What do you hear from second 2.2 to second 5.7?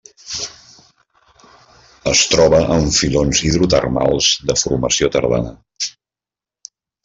troba en filons hidrotermals de formació tardana.